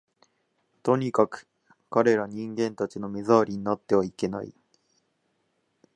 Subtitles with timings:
[0.81, 1.47] とにかく、
[1.91, 4.51] 彼等人間たちの目障りになってはいけない